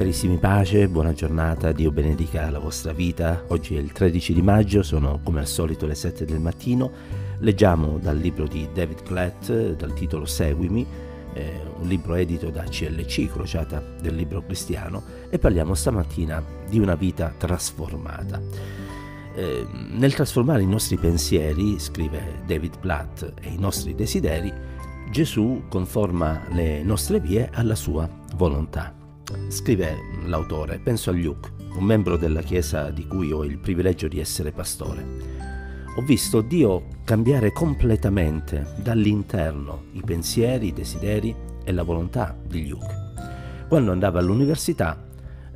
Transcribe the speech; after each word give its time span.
Carissimi 0.00 0.38
pace, 0.38 0.88
buona 0.88 1.12
giornata, 1.12 1.72
Dio 1.72 1.92
benedica 1.92 2.48
la 2.48 2.58
vostra 2.58 2.94
vita. 2.94 3.44
Oggi 3.48 3.76
è 3.76 3.78
il 3.78 3.92
13 3.92 4.32
di 4.32 4.40
maggio, 4.40 4.82
sono 4.82 5.20
come 5.22 5.40
al 5.40 5.46
solito 5.46 5.84
le 5.84 5.94
7 5.94 6.24
del 6.24 6.40
mattino. 6.40 6.90
Leggiamo 7.40 7.98
dal 7.98 8.16
libro 8.16 8.46
di 8.46 8.66
David 8.72 9.02
Platt 9.02 9.52
dal 9.52 9.92
titolo 9.92 10.24
Seguimi, 10.24 10.86
eh, 11.34 11.60
un 11.78 11.86
libro 11.86 12.14
edito 12.14 12.48
da 12.48 12.62
CLC, 12.62 13.30
crociata 13.30 13.84
del 14.00 14.14
libro 14.14 14.42
cristiano, 14.42 15.02
e 15.28 15.38
parliamo 15.38 15.74
stamattina 15.74 16.42
di 16.66 16.78
una 16.78 16.94
vita 16.94 17.34
trasformata. 17.36 18.40
Eh, 19.34 19.66
nel 19.90 20.14
trasformare 20.14 20.62
i 20.62 20.66
nostri 20.66 20.96
pensieri, 20.96 21.78
scrive 21.78 22.40
David 22.46 22.78
Platt, 22.78 23.34
e 23.38 23.50
i 23.50 23.58
nostri 23.58 23.94
desideri, 23.94 24.50
Gesù 25.10 25.64
conforma 25.68 26.40
le 26.52 26.82
nostre 26.82 27.20
vie 27.20 27.50
alla 27.52 27.74
sua 27.74 28.08
volontà. 28.34 28.94
Scrive 29.48 29.96
l'autore, 30.26 30.78
penso 30.78 31.10
a 31.10 31.12
Luke, 31.12 31.50
un 31.74 31.84
membro 31.84 32.16
della 32.16 32.42
Chiesa 32.42 32.90
di 32.90 33.06
cui 33.06 33.32
ho 33.32 33.44
il 33.44 33.58
privilegio 33.58 34.08
di 34.08 34.20
essere 34.20 34.52
pastore. 34.52 35.38
Ho 35.96 36.02
visto 36.02 36.40
Dio 36.40 36.86
cambiare 37.04 37.52
completamente 37.52 38.74
dall'interno 38.76 39.84
i 39.92 40.02
pensieri, 40.02 40.68
i 40.68 40.72
desideri 40.72 41.34
e 41.64 41.72
la 41.72 41.82
volontà 41.82 42.36
di 42.46 42.68
Luke. 42.68 43.08
Quando 43.68 43.92
andava 43.92 44.20
all'università, 44.20 45.06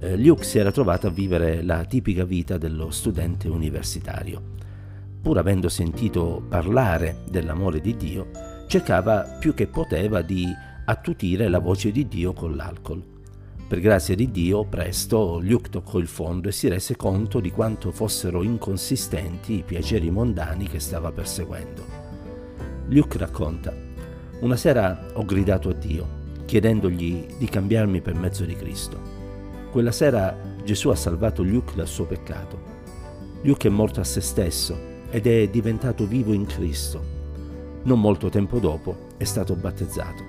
eh, 0.01 0.17
Luke 0.17 0.45
si 0.45 0.59
era 0.59 0.71
trovato 0.71 1.07
a 1.07 1.11
vivere 1.11 1.63
la 1.63 1.85
tipica 1.85 2.25
vita 2.25 2.59
dello 2.59 2.91
studente 2.91 3.49
universitario. 3.49 4.53
Pur 5.23 5.39
avendo 5.39 5.69
sentito 5.69 6.45
parlare 6.49 7.23
dell'amore 7.31 7.81
di 7.81 7.97
Dio, 7.97 8.31
cercava 8.67 9.23
più 9.39 9.55
che 9.55 9.67
poteva 9.67 10.21
di 10.21 10.47
attutire 10.85 11.49
la 11.49 11.61
voce 11.61 11.91
di 11.91 12.07
Dio 12.07 12.33
con 12.33 12.57
l'alcol. 12.57 13.14
Per 13.67 13.81
grazia 13.81 14.15
di 14.15 14.31
Dio, 14.31 14.65
presto 14.65 15.41
Luke 15.41 15.71
toccò 15.71 15.99
il 15.99 16.07
fondo 16.07 16.49
e 16.49 16.53
si 16.53 16.69
rese 16.69 16.97
conto 16.97 17.41
di 17.41 17.51
quanto 17.51 17.93
fossero 17.93 18.43
inconsistenti 18.43 19.55
i 19.55 19.63
piaceri 19.63 20.11
mondani 20.11 20.69
che 20.69 20.79
stava 20.79 21.11
perseguendo. 21.13 21.83
Luke 22.89 23.17
racconta, 23.17 23.75
una 24.41 24.57
sera 24.57 25.07
ho 25.15 25.25
gridato 25.25 25.71
a 25.71 25.73
Dio, 25.73 26.07
chiedendogli 26.45 27.25
di 27.39 27.47
cambiarmi 27.47 28.03
per 28.03 28.15
mezzo 28.15 28.45
di 28.45 28.55
Cristo. 28.55 29.01
Quella 29.71 29.93
sera 29.93 30.37
Gesù 30.63 30.91
ha 30.91 30.95
salvato 30.95 31.43
Luke 31.43 31.73
dal 31.75 31.89
suo 31.89 32.05
peccato. 32.05 32.73
Luke 33.43 33.67
è 33.67 33.71
morto 33.71 33.99
a 34.01 34.05
se 34.05 34.21
stesso 34.21 34.79
ed 35.11 35.27
è 35.27 35.49
diventato 35.49 36.07
vivo 36.07 36.35
in 36.35 36.45
Cristo. 36.45 37.03
Non 37.85 37.99
molto 37.99 38.29
tempo 38.29 38.59
dopo 38.59 39.09
è 39.17 39.25
stato 39.25 39.55
battezzato. 39.57 40.23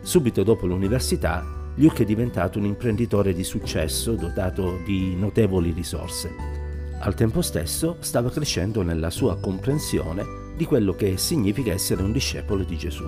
Subito 0.00 0.42
dopo 0.42 0.66
l'università 0.66 1.57
Luke 1.78 2.02
è 2.02 2.06
diventato 2.06 2.58
un 2.58 2.64
imprenditore 2.64 3.32
di 3.32 3.44
successo 3.44 4.16
dotato 4.16 4.80
di 4.84 5.14
notevoli 5.14 5.70
risorse. 5.70 6.34
Al 6.98 7.14
tempo 7.14 7.40
stesso 7.40 7.98
stava 8.00 8.30
crescendo 8.30 8.82
nella 8.82 9.10
sua 9.10 9.38
comprensione 9.38 10.24
di 10.56 10.64
quello 10.64 10.92
che 10.92 11.16
significa 11.18 11.72
essere 11.72 12.02
un 12.02 12.10
discepolo 12.10 12.64
di 12.64 12.76
Gesù. 12.76 13.04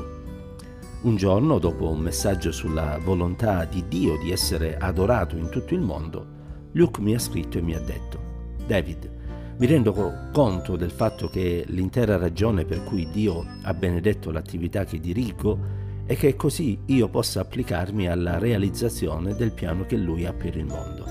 Un 1.03 1.17
giorno, 1.17 1.59
dopo 1.59 1.89
un 1.89 1.99
messaggio 1.99 2.53
sulla 2.53 3.01
volontà 3.03 3.65
di 3.65 3.83
Dio 3.89 4.17
di 4.19 4.31
essere 4.31 4.77
adorato 4.77 5.37
in 5.37 5.49
tutto 5.49 5.75
il 5.75 5.81
mondo, 5.81 6.27
Luke 6.73 7.01
mi 7.01 7.13
ha 7.17 7.19
scritto 7.19 7.59
e 7.59 7.63
mi 7.63 7.75
ha 7.75 7.81
detto, 7.81 8.21
David, 8.69 9.11
mi 9.59 9.67
rendo 9.67 9.93
conto 10.33 10.77
del 10.77 10.93
fatto 10.93 11.29
che 11.29 11.65
l'intera 11.67 12.17
ragione 12.19 12.65
per 12.65 12.85
cui 12.85 13.09
Dio 13.11 13.45
ha 13.63 13.75
benedetto 13.75 14.31
l'attività 14.31 14.85
che 14.85 15.01
dirigo 15.01 15.80
e 16.11 16.17
che 16.17 16.35
così 16.35 16.77
io 16.87 17.09
possa 17.09 17.39
applicarmi 17.39 18.09
alla 18.09 18.37
realizzazione 18.37 19.37
del 19.37 19.53
piano 19.53 19.87
che 19.87 19.97
lui 19.97 20.27
ha 20.27 20.33
per 20.33 20.57
il 20.57 20.65
mondo. 20.65 21.05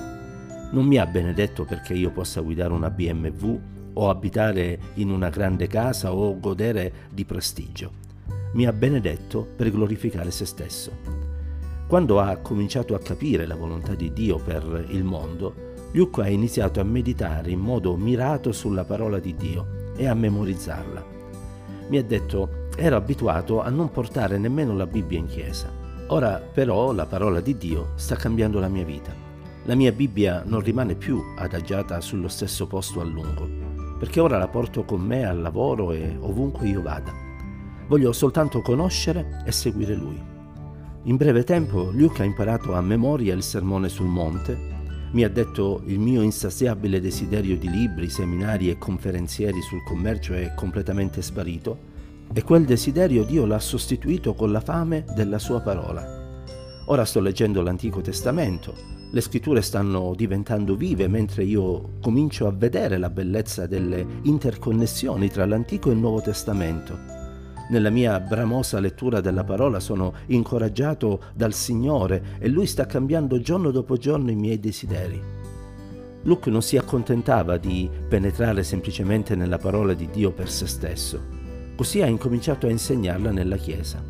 Non 0.74 0.86
mi 0.86 0.98
ha 0.98 1.06
benedetto 1.06 1.64
perché 1.64 1.94
io 1.94 2.12
possa 2.12 2.42
guidare 2.42 2.74
una 2.74 2.90
BMW 2.90 3.60
o 3.94 4.10
abitare 4.10 4.78
in 4.96 5.10
una 5.10 5.30
grande 5.30 5.68
casa 5.68 6.14
o 6.14 6.38
godere 6.38 6.92
di 7.12 7.24
prestigio. 7.24 7.92
Mi 8.56 8.68
ha 8.68 8.74
benedetto 8.74 9.48
per 9.56 9.72
glorificare 9.72 10.32
se 10.32 10.44
stesso. 10.46 10.92
Quando 11.88 12.20
ha 12.20 12.36
cominciato 12.36 12.94
a 12.94 13.00
capire 13.00 13.46
la 13.46 13.56
volontà 13.56 13.96
di 13.96 14.12
Dio 14.12 14.38
per 14.38 14.86
il 14.90 15.06
mondo, 15.06 15.56
Luke 15.94 16.22
ha 16.24 16.28
iniziato 16.28 16.82
a 16.82 16.84
meditare 16.84 17.52
in 17.52 17.60
modo 17.62 17.96
mirato 17.96 18.52
sulla 18.52 18.84
parola 18.84 19.20
di 19.20 19.34
Dio 19.34 19.94
e 19.96 20.08
a 20.08 20.14
memorizzarla. 20.14 21.06
Mi 21.88 21.98
ha 21.98 22.04
detto 22.04 22.59
ero 22.80 22.96
abituato 22.96 23.62
a 23.62 23.70
non 23.70 23.92
portare 23.92 24.38
nemmeno 24.38 24.76
la 24.76 24.88
Bibbia 24.88 25.18
in 25.20 25.28
chiesa. 25.28 25.70
Ora 26.08 26.38
però 26.38 26.94
la 26.94 27.06
parola 27.06 27.42
di 27.42 27.58
Dio 27.58 27.90
sta 27.96 28.16
cambiando 28.16 28.60
la 28.60 28.70
mia 28.70 28.86
vita. 28.86 29.14
La 29.66 29.76
mia 29.76 29.92
Bibbia 29.92 30.44
non 30.46 30.62
rimane 30.62 30.96
più 30.96 31.22
adagiata 31.38 32.00
sullo 32.00 32.30
stesso 32.30 32.68
posto 32.68 33.02
a 33.02 33.04
lungo, 33.04 33.48
perché 34.00 34.20
ora 34.20 34.38
la 34.38 34.48
porto 34.48 34.86
con 34.86 35.02
me 35.02 35.26
al 35.26 35.42
lavoro 35.42 35.92
e 35.92 36.18
ovunque 36.20 36.68
io 36.68 36.82
vada. 36.82 37.14
Voglio 37.88 38.14
soltanto 38.14 38.62
conoscere 38.62 39.44
e 39.46 39.52
seguire 39.52 39.94
Lui. 39.94 40.20
In 41.04 41.16
breve 41.18 41.44
tempo 41.44 41.90
Luke 41.92 42.22
ha 42.22 42.26
imparato 42.26 42.74
a 42.74 42.82
memoria 42.82 43.34
il 43.34 43.44
sermone 43.44 43.90
sul 43.90 44.08
monte, 44.08 44.78
mi 45.12 45.24
ha 45.24 45.30
detto 45.30 45.82
il 45.86 46.00
mio 46.00 46.22
insaziabile 46.22 47.02
desiderio 47.02 47.58
di 47.58 47.70
libri, 47.70 48.10
seminari 48.10 48.70
e 48.70 48.78
conferenzieri 48.78 49.60
sul 49.62 49.84
commercio 49.84 50.34
è 50.34 50.54
completamente 50.56 51.22
sparito 51.22 51.89
e 52.34 52.44
quel 52.44 52.66
desiderio 52.66 53.24
Dio 53.24 53.46
l'ha 53.46 53.60
sostituito 53.60 54.34
con 54.34 54.52
la 54.52 54.62
fame 54.62 55.06
della 55.16 55.40
sua 55.40 55.62
parola. 55.62 56.18
Ora 56.86 57.06
sto 57.06 57.20
leggendo 57.20 57.62
l'Antico 57.62 58.02
Testamento, 58.02 58.74
le 59.12 59.22
scritture 59.22 59.62
stanno 59.62 60.14
diventando 60.16 60.76
vive 60.76 61.08
mentre 61.08 61.44
io 61.44 61.98
comincio 62.00 62.46
a 62.46 62.52
vedere 62.52 62.98
la 63.00 63.10
bellezza 63.10 63.66
delle 63.66 64.06
interconnessioni 64.24 65.30
tra 65.30 65.46
l'Antico 65.48 65.90
e 65.90 65.94
il 65.94 66.00
Nuovo 66.00 66.22
Testamento. 66.22 67.18
Nella 67.70 67.90
mia 67.90 68.20
bramosa 68.20 68.80
lettura 68.80 69.20
della 69.20 69.44
parola 69.44 69.80
sono 69.80 70.14
incoraggiato 70.28 71.22
dal 71.34 71.54
Signore 71.54 72.38
e 72.40 72.48
Lui 72.50 72.68
sta 72.68 72.86
cambiando 72.86 73.40
giorno 73.40 73.72
dopo 73.72 73.98
giorno 73.98 74.30
i 74.30 74.36
miei 74.36 74.60
desideri. 74.60 75.20
Luke 76.24 76.50
non 76.52 76.62
si 76.62 76.78
accontentava 76.78 77.58
di 77.58 77.90
penetrare 78.08 78.64
semplicemente 78.64 79.36
nella 79.36 79.58
parola 79.58 79.94
di 79.94 80.08
Dio 80.12 80.32
per 80.32 80.50
se 80.50 80.68
stesso 80.68 81.39
Così 81.80 82.02
ha 82.02 82.08
incominciato 82.08 82.68
a 82.68 82.72
insegnarla 82.72 83.32
nella 83.32 83.56
Chiesa. 83.56 84.04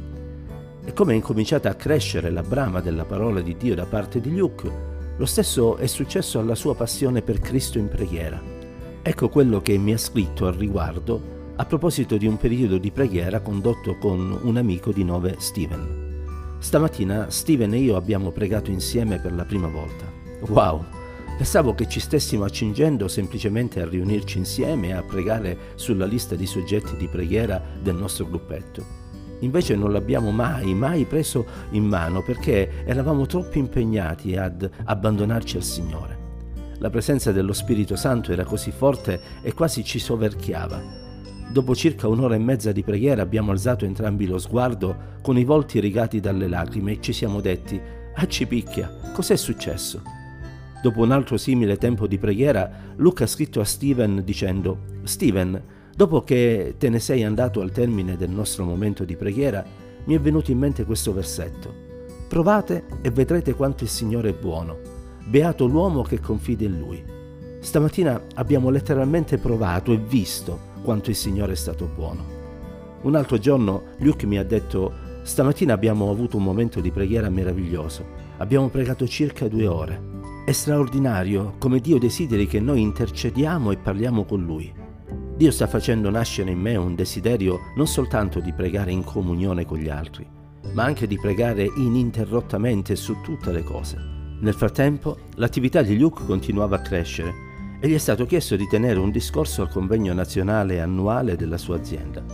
E 0.84 0.91
come 0.91 1.13
è 1.13 1.16
incominciata 1.16 1.69
a 1.69 1.75
crescere 1.75 2.31
la 2.31 2.41
brama 2.41 2.80
della 2.81 3.06
parola 3.06 3.41
di 3.41 3.56
Dio 3.57 3.75
da 3.75 3.85
parte 3.85 4.19
di 4.19 4.35
Luke, 4.35 4.72
lo 5.16 5.25
stesso 5.28 5.78
è 5.78 5.85
successo 5.85 6.40
alla 6.40 6.56
sua 6.56 6.74
passione 6.74 7.22
per 7.22 7.40
Cristo 7.40 7.78
in 7.78 7.88
preghiera. 7.88 8.41
Ecco 9.03 9.30
quello 9.30 9.62
che 9.62 9.78
mi 9.78 9.94
ha 9.94 10.00
scritto 10.00 10.47
al 10.47 10.56
riguardo 10.56 11.53
a 11.57 11.66
proposito 11.66 12.18
di 12.18 12.25
un 12.25 12.38
periodo 12.38 12.80
di 12.80 12.90
preghiera 12.90 13.40
condotto 13.40 14.00
con 14.00 14.40
un 14.41 14.57
amico 14.57 14.91
di 14.91 15.03
nome 15.03 15.36
Steven. 15.38 16.56
Stamattina 16.57 17.30
Steven 17.30 17.72
e 17.72 17.78
io 17.78 17.97
abbiamo 17.97 18.31
pregato 18.31 18.72
insieme 18.72 19.19
per 19.19 19.34
la 19.34 19.46
prima 19.46 19.68
volta. 19.68 20.06
Wow! 20.47 20.99
Pensavo 21.40 21.74
che 21.74 21.88
ci 21.88 22.02
stessimo 22.02 22.44
accingendo 22.44 23.08
semplicemente 23.08 23.82
a 23.82 23.88
riunirci 23.88 24.38
insieme 24.38 24.90
e 24.90 24.92
a 24.92 25.04
pregare 25.04 25.58
sulla 25.76 26.06
lista 26.06 26.36
di 26.36 26.46
soggetti 26.46 26.98
di 26.98 27.08
preghiera 27.08 27.64
del 27.82 27.96
nostro 27.96 28.28
gruppetto. 28.28 28.84
Invece 29.40 29.78
non 29.78 29.94
l'abbiamo 29.94 30.32
mai, 30.32 30.74
mai 30.74 31.06
preso 31.06 31.46
in 31.70 31.86
mano 31.86 32.22
perché 32.22 32.84
eravamo 32.84 33.26
troppo 33.26 33.58
impegnati 33.58 34.36
ad 34.36 34.70
abbandonarci 34.84 35.56
al 35.56 35.64
Signore. 35.64 36.18
La 36.80 36.90
presenza 36.90 37.32
dello 37.32 37.54
Spirito 37.54 37.96
Santo 37.96 38.34
era 38.34 38.44
così 38.44 38.72
forte 38.72 39.22
e 39.42 39.54
quasi 39.54 39.86
ci 39.86 39.98
soverchiava. 39.98 40.82
Dopo 41.50 41.74
circa 41.74 42.10
un'ora 42.10 42.36
e 42.36 42.40
mezza 42.40 42.74
di 42.74 42.84
preghiera 42.84 43.22
abbiamo 43.22 43.52
alzato 43.52 43.86
entrambi 43.86 44.28
lo 44.28 44.40
sguardo 44.40 45.18
con 45.22 45.38
i 45.38 45.46
volti 45.46 45.80
rigati 45.80 46.20
dalle 46.20 46.50
lacrime 46.50 46.92
e 46.92 47.00
ci 47.00 47.13
siamo 47.13 47.40
detti, 47.40 47.80
ah 48.13 48.28
ci 48.28 48.46
picchia, 48.46 48.94
cos'è 49.13 49.38
successo? 49.38 50.19
Dopo 50.81 51.02
un 51.02 51.12
altro 51.12 51.36
simile 51.36 51.78
tempo 51.78 52.08
di 52.08 52.18
preghiera, 52.18 52.70
Luca 52.96 53.26
ha 53.26 53.28
scritto 53.28 53.60
a 53.60 53.66
Steven 53.66 54.24
dicendo, 54.24 54.80
Steven, 55.04 55.62
dopo 55.94 56.24
che 56.24 56.76
te 56.78 56.90
ne 56.90 57.00
sei 57.00 57.24
andato 57.24 57.60
al 57.60 57.72
termine 57.72 58.16
del 58.16 58.30
nostro 58.30 58.64
momento 58.64 59.04
di 59.04 59.18
preghiera, 59.18 59.66
mi 60.06 60.16
è 60.16 60.20
venuto 60.20 60.52
in 60.52 60.58
mente 60.58 60.86
questo 60.86 61.14
versetto. 61.14 61.88
Provate 62.30 62.86
e 63.02 63.10
vedrete 63.12 63.54
quanto 63.54 63.84
il 63.84 63.90
Signore 63.90 64.30
è 64.30 64.34
buono. 64.34 64.78
Beato 65.26 65.66
l'uomo 65.66 66.02
che 66.04 66.22
confida 66.22 66.64
in 66.64 66.80
Lui. 66.80 67.04
Stamattina 67.60 68.22
abbiamo 68.36 68.70
letteralmente 68.70 69.38
provato 69.38 69.92
e 69.92 69.98
visto 69.98 70.60
quanto 70.82 71.10
il 71.10 71.16
Signore 71.18 71.54
è 71.54 71.58
stato 71.58 71.90
buono. 71.94 72.24
Un 73.02 73.16
altro 73.16 73.38
giorno 73.38 73.84
Luke 73.98 74.25
mi 74.25 74.38
ha 74.38 74.46
detto, 74.46 74.94
stamattina 75.24 75.74
abbiamo 75.74 76.10
avuto 76.10 76.38
un 76.38 76.44
momento 76.44 76.80
di 76.80 76.92
preghiera 76.92 77.30
meraviglioso. 77.30 78.06
Abbiamo 78.38 78.70
pregato 78.70 79.06
circa 79.06 79.50
due 79.50 79.68
ore. 79.68 80.19
È 80.50 80.54
straordinario 80.54 81.57
come 81.60 81.80
Dio 81.80 82.00
desideri 82.00 82.48
che 82.48 82.60
noi 82.60 82.81
intercediamo 82.81 83.69
e 83.69 83.78
parliamo 83.78 84.25
con 84.25 84.44
Lui. 84.44 84.74
Dio 85.36 85.51
sta 85.51 85.68
facendo 85.68 86.10
nascere 86.10 86.50
in 86.50 86.57
me 86.57 86.75
un 86.75 86.96
desiderio 86.96 87.60
non 87.75 87.86
soltanto 87.86 88.40
di 88.40 88.51
pregare 88.51 88.92
in 88.92 89.04
comunione 89.04 89.63
con 89.63 89.78
gli 89.78 89.90
altri, 89.90 90.28
ma 90.74 90.86
anche 90.86 91.06
di 91.06 91.19
pregare 91.19 91.69
ininterrottamente 91.78 92.96
su 92.96 93.22
tutte 93.22 93.51
le 93.51 93.62
cose. 93.62 93.98
Nel 94.40 94.56
frattempo, 94.56 95.19
l'attività 95.36 95.84
di 95.84 96.00
Luke 96.00 96.25
continuava 96.25 96.78
a 96.78 96.81
crescere 96.81 97.31
e 97.80 97.88
gli 97.88 97.94
è 97.94 98.00
stato 98.00 98.25
chiesto 98.25 98.56
di 98.56 98.68
tenere 98.68 98.98
un 98.98 99.12
discorso 99.12 99.62
al 99.62 99.69
convegno 99.69 100.13
nazionale 100.13 100.81
annuale 100.81 101.36
della 101.36 101.60
sua 101.60 101.75
azienda. 101.75 102.25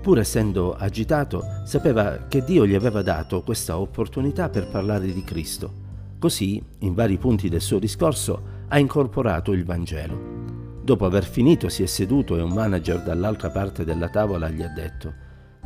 Pur 0.00 0.20
essendo 0.20 0.74
agitato, 0.74 1.42
sapeva 1.64 2.26
che 2.28 2.44
Dio 2.44 2.68
gli 2.68 2.76
aveva 2.76 3.02
dato 3.02 3.42
questa 3.42 3.80
opportunità 3.80 4.48
per 4.48 4.68
parlare 4.68 5.12
di 5.12 5.24
Cristo. 5.24 5.82
Così, 6.24 6.58
in 6.78 6.94
vari 6.94 7.18
punti 7.18 7.50
del 7.50 7.60
suo 7.60 7.78
discorso, 7.78 8.42
ha 8.68 8.78
incorporato 8.78 9.52
il 9.52 9.62
Vangelo. 9.62 10.80
Dopo 10.82 11.04
aver 11.04 11.22
finito 11.22 11.68
si 11.68 11.82
è 11.82 11.86
seduto 11.86 12.38
e 12.38 12.40
un 12.40 12.50
manager 12.50 13.02
dall'altra 13.02 13.50
parte 13.50 13.84
della 13.84 14.08
tavola 14.08 14.48
gli 14.48 14.62
ha 14.62 14.68
detto 14.68 15.12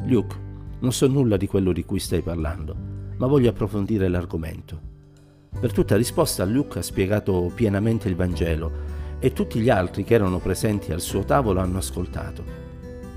Luke, 0.06 0.34
non 0.80 0.92
so 0.92 1.06
nulla 1.06 1.36
di 1.36 1.46
quello 1.46 1.70
di 1.70 1.84
cui 1.84 2.00
stai 2.00 2.22
parlando, 2.22 2.74
ma 3.18 3.28
voglio 3.28 3.50
approfondire 3.50 4.08
l'argomento. 4.08 4.80
Per 5.60 5.72
tutta 5.72 5.94
risposta 5.94 6.44
Luke 6.44 6.80
ha 6.80 6.82
spiegato 6.82 7.52
pienamente 7.54 8.08
il 8.08 8.16
Vangelo 8.16 8.72
e 9.20 9.32
tutti 9.32 9.60
gli 9.60 9.70
altri 9.70 10.02
che 10.02 10.14
erano 10.14 10.40
presenti 10.40 10.90
al 10.90 11.00
suo 11.00 11.22
tavolo 11.22 11.60
hanno 11.60 11.78
ascoltato. 11.78 12.42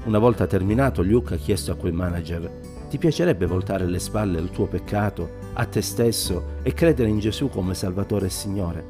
Una 0.03 0.19
volta 0.19 0.45
terminato, 0.45 1.01
Luke 1.01 1.33
ha 1.33 1.37
chiesto 1.37 1.71
a 1.71 1.75
quel 1.75 1.93
manager: 1.93 2.59
Ti 2.87 2.99
piacerebbe 2.99 3.47
voltare 3.47 3.87
le 3.87 3.97
spalle 3.97 4.37
al 4.37 4.51
tuo 4.51 4.67
peccato, 4.67 5.40
a 5.53 5.65
te 5.65 5.81
stesso 5.81 6.59
e 6.63 6.73
credere 6.73 7.09
in 7.09 7.19
Gesù 7.19 7.49
come 7.49 7.73
Salvatore 7.73 8.27
e 8.27 8.29
Signore? 8.29 8.85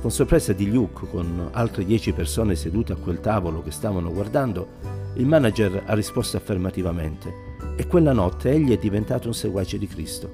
Con 0.00 0.10
sorpresa 0.10 0.52
di 0.52 0.70
Luke, 0.70 1.08
con 1.08 1.48
altre 1.52 1.84
dieci 1.84 2.12
persone 2.12 2.56
sedute 2.56 2.92
a 2.92 2.96
quel 2.96 3.20
tavolo 3.20 3.62
che 3.62 3.70
stavano 3.70 4.12
guardando, 4.12 4.66
il 5.14 5.26
manager 5.26 5.82
ha 5.86 5.94
risposto 5.94 6.36
affermativamente 6.36 7.56
e 7.76 7.86
quella 7.86 8.12
notte 8.12 8.50
egli 8.50 8.72
è 8.72 8.78
diventato 8.78 9.28
un 9.28 9.34
seguace 9.34 9.78
di 9.78 9.86
Cristo. 9.86 10.30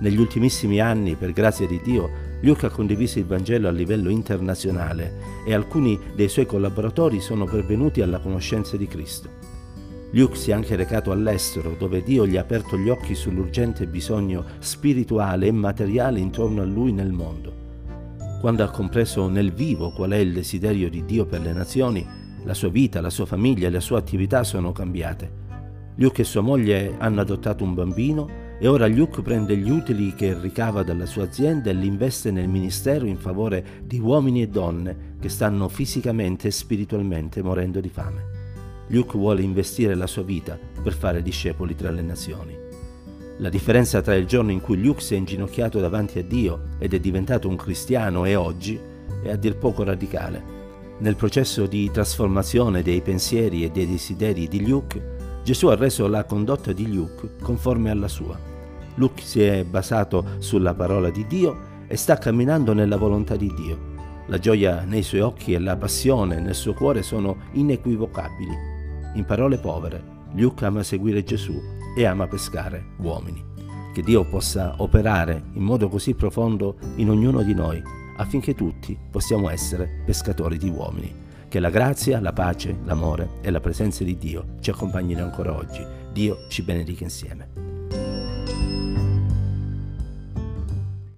Negli 0.00 0.18
ultimissimi 0.18 0.80
anni, 0.80 1.14
per 1.14 1.32
grazia 1.32 1.66
di 1.66 1.80
Dio, 1.82 2.10
Luke 2.40 2.66
ha 2.66 2.70
condiviso 2.70 3.18
il 3.18 3.26
Vangelo 3.26 3.68
a 3.68 3.72
livello 3.72 4.10
internazionale 4.10 5.42
e 5.46 5.54
alcuni 5.54 5.98
dei 6.14 6.28
suoi 6.28 6.46
collaboratori 6.46 7.20
sono 7.20 7.44
pervenuti 7.44 8.02
alla 8.02 8.18
conoscenza 8.18 8.76
di 8.76 8.86
Cristo. 8.86 9.53
Luke 10.14 10.36
si 10.36 10.52
è 10.52 10.54
anche 10.54 10.76
recato 10.76 11.10
all'estero, 11.10 11.74
dove 11.76 12.00
Dio 12.00 12.24
gli 12.24 12.36
ha 12.36 12.42
aperto 12.42 12.78
gli 12.78 12.88
occhi 12.88 13.16
sull'urgente 13.16 13.88
bisogno 13.88 14.44
spirituale 14.60 15.48
e 15.48 15.52
materiale 15.52 16.20
intorno 16.20 16.62
a 16.62 16.64
lui 16.64 16.92
nel 16.92 17.10
mondo. 17.10 17.52
Quando 18.40 18.62
ha 18.62 18.70
compreso 18.70 19.26
nel 19.26 19.52
vivo 19.52 19.90
qual 19.90 20.12
è 20.12 20.16
il 20.18 20.32
desiderio 20.32 20.88
di 20.88 21.04
Dio 21.04 21.26
per 21.26 21.40
le 21.40 21.52
nazioni, 21.52 22.06
la 22.44 22.54
sua 22.54 22.68
vita, 22.68 23.00
la 23.00 23.10
sua 23.10 23.26
famiglia 23.26 23.66
e 23.66 23.70
le 23.70 23.80
sue 23.80 23.98
attività 23.98 24.44
sono 24.44 24.70
cambiate. 24.70 25.42
Luke 25.96 26.22
e 26.22 26.24
sua 26.24 26.42
moglie 26.42 26.94
hanno 26.98 27.20
adottato 27.20 27.64
un 27.64 27.74
bambino 27.74 28.42
e 28.60 28.68
ora 28.68 28.86
Luke 28.86 29.20
prende 29.20 29.56
gli 29.56 29.68
utili 29.68 30.14
che 30.14 30.38
ricava 30.38 30.84
dalla 30.84 31.06
sua 31.06 31.24
azienda 31.24 31.70
e 31.70 31.74
li 31.74 31.88
investe 31.88 32.30
nel 32.30 32.46
ministero 32.46 33.04
in 33.06 33.16
favore 33.16 33.82
di 33.82 33.98
uomini 33.98 34.42
e 34.42 34.48
donne 34.48 35.16
che 35.18 35.28
stanno 35.28 35.68
fisicamente 35.68 36.46
e 36.46 36.52
spiritualmente 36.52 37.42
morendo 37.42 37.80
di 37.80 37.88
fame. 37.88 38.33
Luke 38.88 39.16
vuole 39.16 39.42
investire 39.42 39.94
la 39.94 40.06
sua 40.06 40.22
vita 40.22 40.58
per 40.82 40.92
fare 40.92 41.22
discepoli 41.22 41.74
tra 41.74 41.90
le 41.90 42.02
nazioni. 42.02 42.56
La 43.38 43.48
differenza 43.48 44.00
tra 44.00 44.14
il 44.14 44.26
giorno 44.26 44.52
in 44.52 44.60
cui 44.60 44.80
Luke 44.80 45.00
si 45.00 45.14
è 45.14 45.16
inginocchiato 45.16 45.80
davanti 45.80 46.18
a 46.20 46.22
Dio 46.22 46.68
ed 46.78 46.94
è 46.94 47.00
diventato 47.00 47.48
un 47.48 47.56
cristiano 47.56 48.24
e 48.24 48.36
oggi 48.36 48.78
è 49.22 49.30
a 49.30 49.36
dir 49.36 49.56
poco 49.56 49.82
radicale. 49.82 50.52
Nel 50.98 51.16
processo 51.16 51.66
di 51.66 51.90
trasformazione 51.90 52.82
dei 52.82 53.00
pensieri 53.00 53.64
e 53.64 53.70
dei 53.70 53.88
desideri 53.88 54.46
di 54.46 54.64
Luke, 54.66 55.42
Gesù 55.42 55.66
ha 55.66 55.74
reso 55.74 56.06
la 56.06 56.24
condotta 56.24 56.72
di 56.72 56.92
Luke 56.92 57.30
conforme 57.42 57.90
alla 57.90 58.08
sua. 58.08 58.38
Luke 58.94 59.22
si 59.22 59.42
è 59.42 59.64
basato 59.64 60.24
sulla 60.38 60.74
parola 60.74 61.10
di 61.10 61.26
Dio 61.26 61.72
e 61.88 61.96
sta 61.96 62.16
camminando 62.16 62.72
nella 62.72 62.96
volontà 62.96 63.34
di 63.34 63.52
Dio. 63.52 63.92
La 64.26 64.38
gioia 64.38 64.84
nei 64.84 65.02
suoi 65.02 65.20
occhi 65.20 65.52
e 65.52 65.58
la 65.58 65.76
passione 65.76 66.38
nel 66.38 66.54
suo 66.54 66.72
cuore 66.72 67.02
sono 67.02 67.36
inequivocabili. 67.52 68.73
In 69.14 69.24
parole 69.24 69.58
povere, 69.58 70.02
Luke 70.34 70.64
ama 70.64 70.82
seguire 70.82 71.22
Gesù 71.22 71.54
e 71.96 72.04
ama 72.04 72.26
pescare 72.26 72.94
uomini. 72.98 73.42
Che 73.92 74.02
Dio 74.02 74.24
possa 74.24 74.74
operare 74.78 75.40
in 75.52 75.62
modo 75.62 75.88
così 75.88 76.14
profondo 76.14 76.76
in 76.96 77.10
ognuno 77.10 77.42
di 77.42 77.54
noi 77.54 77.80
affinché 78.16 78.54
tutti 78.54 78.98
possiamo 79.10 79.48
essere 79.50 80.02
pescatori 80.04 80.58
di 80.58 80.68
uomini. 80.68 81.22
Che 81.48 81.60
la 81.60 81.70
grazia, 81.70 82.20
la 82.20 82.32
pace, 82.32 82.76
l'amore 82.84 83.38
e 83.40 83.50
la 83.50 83.60
presenza 83.60 84.02
di 84.02 84.18
Dio 84.18 84.56
ci 84.58 84.70
accompagnino 84.70 85.22
ancora 85.22 85.54
oggi. 85.54 85.86
Dio 86.12 86.46
ci 86.48 86.62
benedica 86.62 87.04
insieme. 87.04 87.63